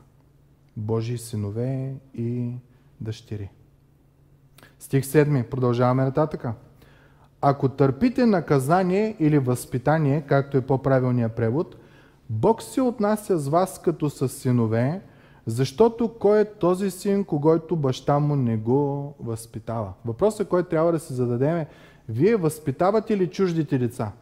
[0.77, 2.53] Божии синове и
[3.01, 3.51] дъщери.
[4.79, 5.49] Стих 7.
[5.49, 6.55] Продължаваме нататъка.
[7.41, 11.77] Ако търпите наказание или възпитание, както е по-правилният превод,
[12.33, 15.01] Бог се отнася с вас като с синове,
[15.47, 19.93] защото кой е този син, когато баща му не го възпитава?
[20.05, 21.67] Въпросът, който трябва да си зададем е,
[22.09, 24.13] вие възпитавате ли чуждите деца?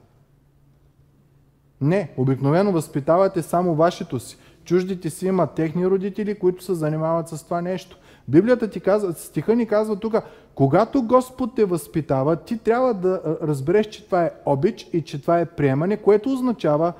[1.80, 4.38] Не, обикновено възпитавате само вашето си.
[4.64, 7.98] Чуждите си имат техни родители, които се занимават с това нещо.
[8.28, 10.14] Библията ти казва, стиха ни казва тук,
[10.54, 15.40] когато Господ те възпитава, ти трябва да разбереш, че това е обич и че това
[15.40, 16.92] е приемане, което означава,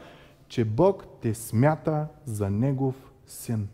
[0.49, 3.69] че Бог те смята за Негов син.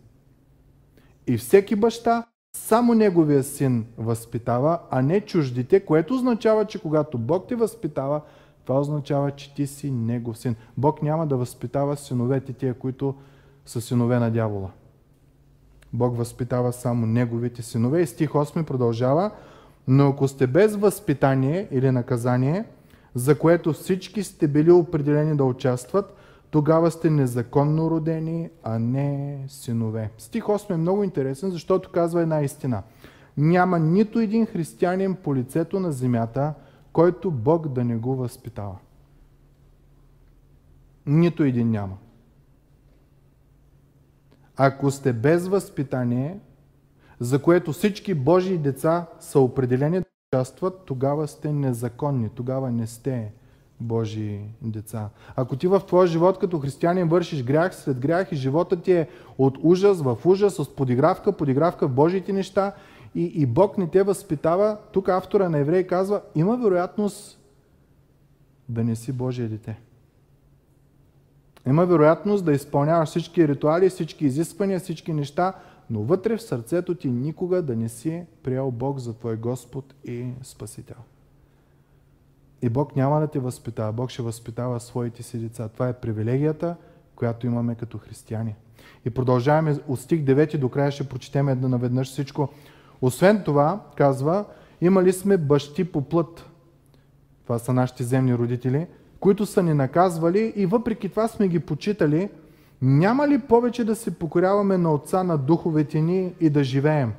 [1.26, 7.48] И всеки баща само неговия син възпитава, а не чуждите, което означава, че когато Бог
[7.48, 8.20] те възпитава,
[8.64, 10.56] това означава, че ти си негов син.
[10.76, 13.14] Бог няма да възпитава синовете тия, които
[13.66, 14.70] са синове на дявола.
[15.92, 18.00] Бог възпитава само неговите синове.
[18.00, 19.30] И стих 8 продължава.
[19.88, 22.64] Но ако сте без възпитание или наказание,
[23.14, 26.16] за което всички сте били определени да участват,
[26.54, 30.10] тогава сте незаконно родени, а не синове.
[30.18, 32.82] Стих 8 е много интересен, защото казва една истина.
[33.36, 36.54] Няма нито един християнин по лицето на земята,
[36.92, 38.76] който Бог да не го възпитава.
[41.06, 41.96] Нито един няма.
[44.56, 46.40] Ако сте без възпитание,
[47.20, 53.32] за което всички Божии деца са определени да участват, тогава сте незаконни, тогава не сте
[53.80, 55.08] Божии деца.
[55.36, 59.08] Ако ти в твоя живот като християнин вършиш грях след грях и живота ти е
[59.38, 62.72] от ужас в ужас, с подигравка, подигравка в Божиите неща
[63.14, 67.40] и, и Бог не те възпитава, тук автора на Еврей казва, има вероятност
[68.68, 69.80] да не си Божие дете.
[71.66, 75.52] Има вероятност да изпълняваш всички ритуали, всички изисквания, всички неща,
[75.90, 80.26] но вътре в сърцето ти никога да не си приел Бог за твой Господ и
[80.42, 80.96] Спасител.
[82.64, 83.92] И Бог няма да те възпитава.
[83.92, 85.68] Бог ще възпитава своите си деца.
[85.68, 86.76] Това е привилегията,
[87.16, 88.54] която имаме като християни.
[89.04, 92.48] И продължаваме от стих 9 до края, ще прочетем една наведнъж всичко.
[93.02, 94.44] Освен това, казва,
[94.80, 96.46] имали сме бащи по плът.
[97.42, 98.86] Това са нашите земни родители,
[99.20, 102.30] които са ни наказвали и въпреки това сме ги почитали.
[102.82, 107.12] Няма ли повече да се покоряваме на Отца на духовете ни и да живеем?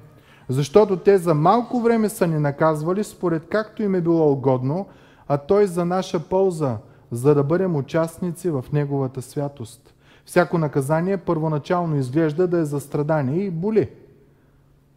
[0.50, 4.86] Защото те за малко време са ни наказвали, според както им е било угодно,
[5.28, 6.78] а Той за наша полза,
[7.12, 9.94] за да бъдем участници в Неговата святост.
[10.26, 13.90] Всяко наказание първоначално изглежда да е за страдание и боли,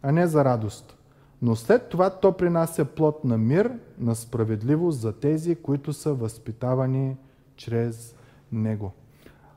[0.01, 0.97] а не за радост.
[1.41, 7.17] Но след това то принася плод на мир, на справедливост за тези, които са възпитавани
[7.55, 8.15] чрез
[8.51, 8.91] Него.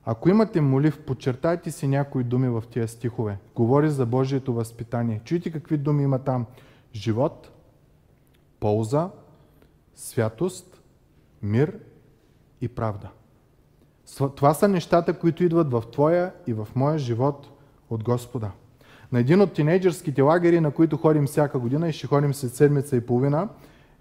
[0.05, 3.39] Ако имате молив, подчертайте си някои думи в тия стихове.
[3.55, 5.20] Говори за Божието възпитание.
[5.25, 6.47] Чуйте какви думи има там.
[6.95, 7.51] Живот,
[8.61, 9.11] полза,
[9.95, 10.82] святост,
[11.43, 11.78] мир
[12.61, 13.09] и правда.
[14.36, 17.51] Това са нещата, които идват в твоя и в моя живот
[17.90, 18.51] от Господа.
[19.12, 22.97] На един от тинейджърските лагери, на които ходим всяка година и ще ходим след седмица
[22.97, 23.49] и половина,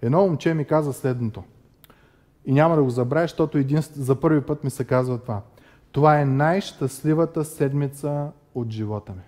[0.02, 1.44] едно момче ми каза следното.
[2.44, 5.42] И няма да го забравя, защото един, за първи път ми се казва това.
[5.92, 9.22] Това е най-щастливата седмица от живота ми.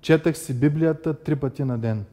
[0.00, 2.04] Четах си Библията три пъти на ден.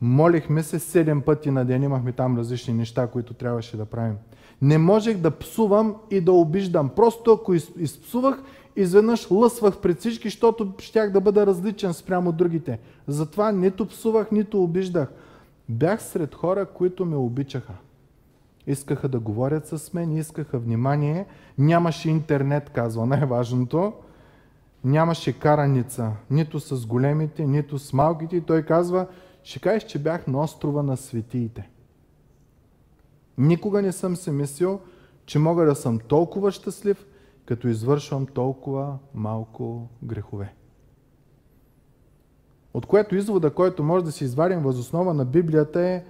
[0.00, 4.16] Молихме се седем пъти на ден, имахме там различни неща, които трябваше да правим.
[4.62, 6.88] Не можех да псувам и да обиждам.
[6.88, 8.42] Просто ако изпсувах,
[8.76, 12.78] изведнъж лъсвах пред всички, защото щях да бъда различен спрямо другите.
[13.06, 15.08] Затова нито псувах, нито обиждах.
[15.68, 17.72] Бях сред хора, които ме обичаха.
[18.66, 21.26] Искаха да говорят с мен, искаха внимание.
[21.58, 23.92] Нямаше интернет, казва най-важното.
[24.84, 28.36] Нямаше караница, нито с големите, нито с малките.
[28.36, 29.06] И той казва,
[29.42, 31.68] ще кажеш, че бях на острова на светиите.
[33.38, 34.80] Никога не съм се мислил,
[35.26, 37.06] че мога да съм толкова щастлив,
[37.46, 40.54] като извършвам толкова малко грехове.
[42.74, 46.04] От което извода, който може да си извадим възоснова на Библията е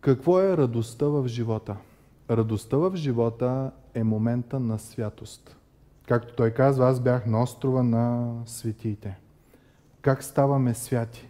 [0.00, 1.76] какво е радостта в живота.
[2.30, 5.56] Радостта в живота е момента на святост.
[6.08, 9.18] Както той казва, аз бях на острова на светиите.
[10.00, 11.28] Как ставаме святи?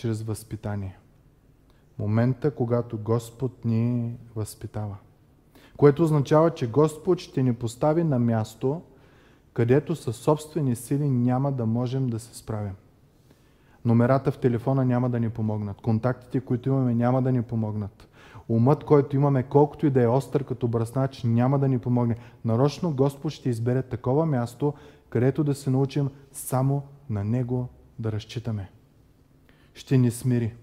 [0.00, 0.98] Чрез възпитание
[1.98, 4.96] момента, когато Господ ни възпитава.
[5.76, 8.82] Което означава, че Господ ще ни постави на място,
[9.52, 12.74] където със собствени сили няма да можем да се справим.
[13.84, 15.80] Номерата в телефона няма да ни помогнат.
[15.80, 18.08] Контактите, които имаме, няма да ни помогнат.
[18.48, 22.16] Умът, който имаме, колкото и да е остър като бръснач, няма да ни помогне.
[22.44, 24.74] Нарочно Господ ще избере такова място,
[25.08, 28.70] където да се научим само на Него да разчитаме.
[29.74, 30.54] Ще ни смири.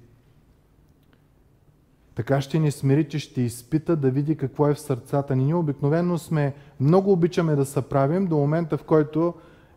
[2.16, 5.46] Така ще ни смири, че ще изпита да види какво е в сърцата ни.
[5.46, 9.34] Ние обикновено сме, много обичаме да се правим до момента, в който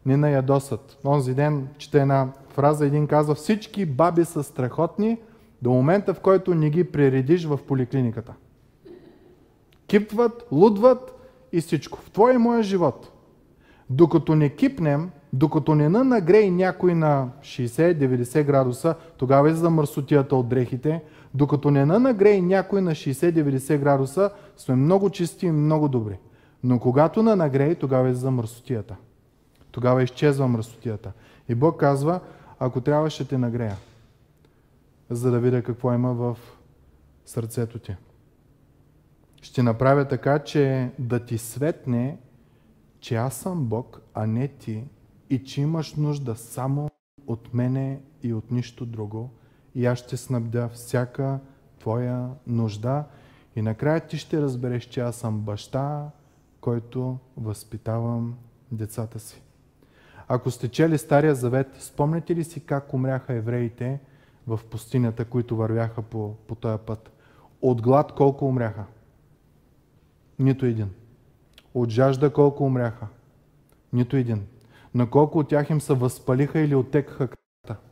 [0.07, 0.99] ни наядосат.
[1.05, 5.19] Онзи ден чете една фраза, един казва, всички баби са страхотни
[5.63, 8.35] до момента, в който не ги прередиш в поликлиниката.
[9.87, 11.15] Кипват, лудват
[11.53, 11.99] и всичко.
[11.99, 13.13] В твоя и моя живот.
[13.91, 20.49] Докато не кипнем, докато не нагрей някой на 60-90 градуса, тогава е за мърсотията от
[20.49, 21.03] дрехите,
[21.35, 26.19] докато не нагрей някой на 60-90 градуса, сме много чисти и много добри.
[26.65, 28.97] Но когато на нагрей, тогава е за мърсотията.
[29.71, 31.13] Тогава изчезва мърсотията.
[31.49, 32.21] И Бог казва,
[32.59, 33.77] ако трябва ще те нагрея,
[35.11, 36.37] за да видя какво има в
[37.27, 37.97] сърцето ти.
[39.43, 42.19] Ще направя така, че да ти светне,
[43.01, 44.85] че аз съм Бог, а не ти,
[45.31, 46.91] и че имаш нужда само
[47.27, 49.31] от мене и от нищо друго,
[49.75, 51.39] и аз ще снабдя всяка
[51.79, 53.05] твоя нужда.
[53.57, 56.11] И накрая ти ще разбереш, че аз съм баща,
[56.61, 58.39] който възпитавам
[58.73, 59.43] децата си.
[60.29, 64.01] Ако сте чели Стария Завет, спомняте ли си как умряха евреите
[64.47, 67.11] в пустинята, които вървяха по, по този път?
[67.63, 68.85] От глад колко умряха?
[70.39, 70.91] Нито един.
[71.75, 73.07] От жажда колко умряха?
[73.93, 74.47] Нито един.
[74.95, 77.83] На колко от тях им се възпалиха или отекаха краката?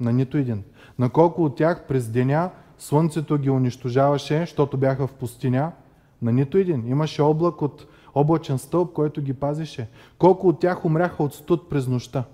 [0.00, 0.62] На нито един.
[0.98, 5.72] На колко от тях през деня слънцето ги унищожаваше, защото бяха в пустиня?
[6.22, 6.88] На нито един.
[6.88, 9.88] Имаше облак от облачен стълб, който ги пазеше.
[10.18, 12.24] Колко от тях умряха от студ през нощта?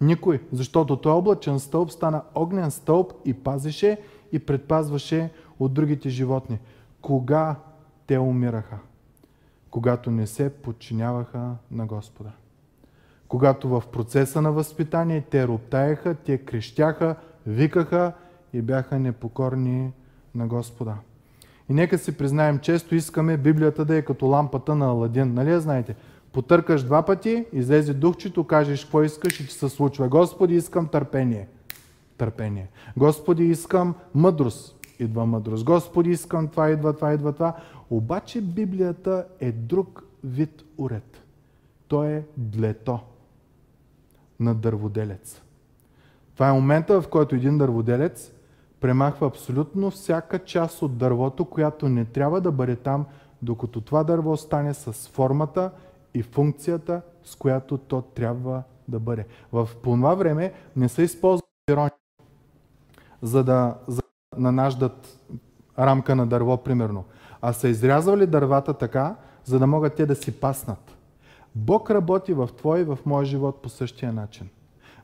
[0.00, 4.00] Никой, защото той облачен стълб стана огнен стълб и пазеше
[4.32, 6.58] и предпазваше от другите животни.
[7.02, 7.56] Кога
[8.06, 8.78] те умираха?
[9.70, 12.30] Когато не се подчиняваха на Господа.
[13.28, 17.16] Когато в процеса на възпитание те роптаеха, те крещяха,
[17.46, 18.12] викаха
[18.52, 19.92] и бяха непокорни
[20.34, 20.94] на Господа.
[21.68, 25.34] И нека си признаем, често искаме Библията да е като лампата на Аладин.
[25.34, 25.94] Нали я знаете?
[26.32, 30.08] Потъркаш два пъти, излезе духчето, кажеш какво искаш и че се случва.
[30.08, 31.48] Господи, искам търпение.
[32.18, 32.68] Търпение.
[32.96, 34.76] Господи, искам мъдрост.
[34.98, 35.64] Идва мъдрост.
[35.64, 37.56] Господи, искам това, идва това, идва това.
[37.90, 41.22] Обаче Библията е друг вид уред.
[41.88, 43.00] То е длето
[44.40, 45.42] на дърводелец.
[46.34, 48.32] Това е момента, в който един дърводелец
[48.80, 53.06] премахва абсолютно всяка част от дървото, която не трябва да бъде там,
[53.42, 55.70] докато това дърво стане с формата
[56.14, 59.26] и функцията, с която то трябва да бъде.
[59.52, 61.92] В това време не се използва ирония,
[63.22, 65.18] за да, за да нанаждат
[65.78, 67.04] рамка на дърво, примерно,
[67.42, 70.95] а са изрязвали дървата така, за да могат те да си паснат.
[71.56, 74.48] Бог работи в твой и в моя живот по същия начин.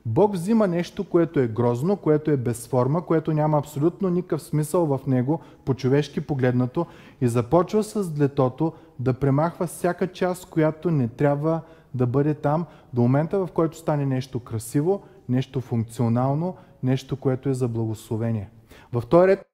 [0.07, 5.00] Бог взима нещо, което е грозно, което е безформа, което няма абсолютно никакъв смисъл в
[5.07, 6.86] него, по-човешки погледнато,
[7.20, 11.61] и започва с длетото да премахва всяка част, която не трябва
[11.94, 17.55] да бъде там, до момента в който стане нещо красиво, нещо функционално, нещо, което е
[17.55, 18.50] за благословение.
[18.92, 19.46] В този ред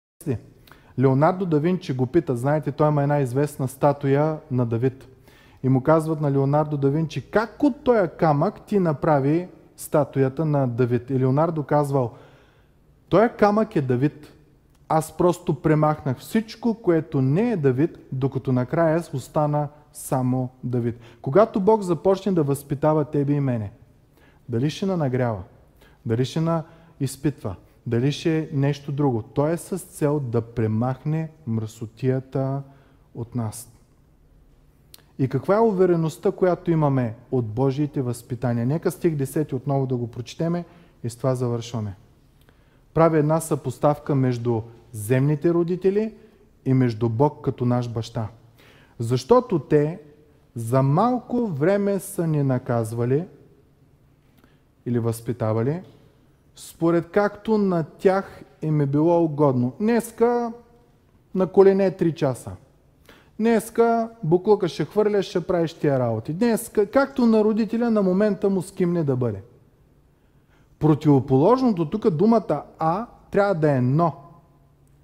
[0.98, 5.08] Леонардо да Винчи го пита, знаете, той има една известна статуя на Давид.
[5.62, 10.66] И му казват на Леонардо да Винчи, как от този камък ти направи статуята на
[10.66, 11.10] Давид.
[11.10, 12.12] И Леонардо казвал,
[13.08, 14.32] той камък е Давид.
[14.88, 21.00] Аз просто премахнах всичко, което не е Давид, докато накрая остана само Давид.
[21.22, 23.72] Когато Бог започне да възпитава тебе и мене,
[24.48, 25.42] дали ще на нагрява,
[26.06, 26.64] дали ще на
[27.00, 27.56] изпитва,
[27.86, 32.62] дали ще е нещо друго, той е с цел да премахне мръсотията
[33.14, 33.77] от нас.
[35.18, 38.66] И каква е увереността, която имаме от Божиите възпитания?
[38.66, 40.64] Нека стих 10 отново да го прочетеме
[41.04, 41.96] и с това завършваме.
[42.94, 44.62] Прави една съпоставка между
[44.92, 46.14] земните родители
[46.64, 48.28] и между Бог като наш баща.
[48.98, 50.00] Защото те
[50.54, 53.24] за малко време са ни наказвали
[54.86, 55.82] или възпитавали,
[56.56, 59.72] според както на тях им е било угодно.
[59.80, 60.52] Днеска
[61.34, 62.52] на колене 3 часа–
[63.38, 66.32] Днеска буклука ще хвърляш, ще правиш тия работи.
[66.32, 69.42] Днеска, както на родителя, на момента му скимне да бъде.
[70.78, 74.12] Противоположното, тук думата А трябва да е но.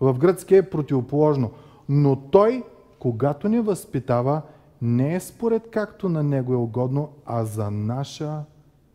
[0.01, 1.51] В гръцки е противоположно.
[1.89, 2.65] Но той,
[2.99, 4.43] когато ни възпитава,
[4.83, 8.43] не е според както на него е угодно, а за наша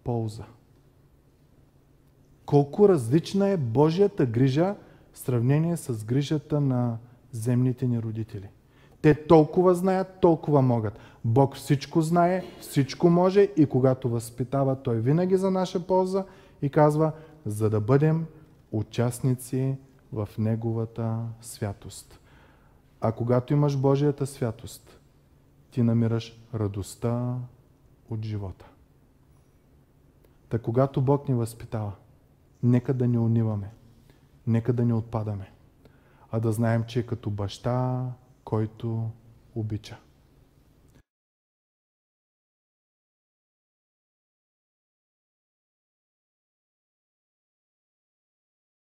[0.04, 0.44] полза.
[2.46, 4.76] Колко различна е Божията грижа
[5.14, 6.98] в сравнение с грижата на
[7.32, 8.50] земните ни родители.
[9.02, 11.00] Те толкова знаят, толкова могат.
[11.26, 16.26] Бог всичко знае, всичко може и когато възпитава Той винаги за наша полза
[16.62, 17.12] и казва,
[17.46, 18.26] за да бъдем
[18.72, 19.78] участници
[20.14, 22.20] в Неговата святост.
[23.02, 25.00] А когато имаш Божията святост,
[25.72, 27.36] ти намираш радостта
[28.10, 28.66] от живота.
[30.50, 31.92] Та когато Бог ни възпитава,
[32.64, 33.72] нека да не униваме,
[34.48, 35.52] нека да не отпадаме,
[36.32, 38.06] а да знаем, че като баща
[38.50, 39.10] който
[39.56, 39.98] обича.